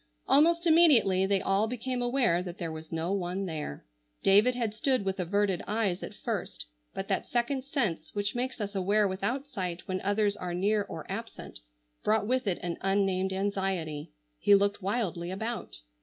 [0.27, 3.85] Almost immediately they all became aware that there was no one there.
[4.23, 8.73] David had stood with averted eyes at first, but that second sense which makes us
[8.73, 11.59] aware without sight when others are near or absent,
[12.03, 14.09] brought with it an unnamed anxiety.
[14.39, 15.77] He looked wildly about.